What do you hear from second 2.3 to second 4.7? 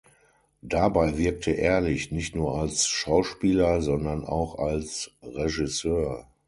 nur als Schauspieler, sondern auch